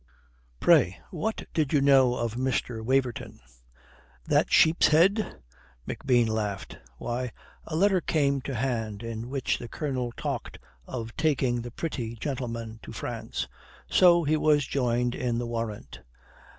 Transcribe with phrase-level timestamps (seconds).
[0.59, 2.83] "Pray, what did you know of Mr.
[2.83, 3.39] Waverton?"
[4.25, 5.39] "That sheep's head!"
[5.87, 6.75] McBean laughed.
[6.97, 7.31] "Why,
[7.65, 12.79] a letter came to hand in which the Colonel talked of taking the pretty gentleman
[12.81, 13.47] to France.
[13.91, 15.99] So he was joined in the warrant.